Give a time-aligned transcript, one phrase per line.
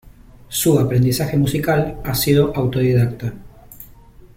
[0.49, 3.35] Su aprendizaje musical ha sido autodidacta.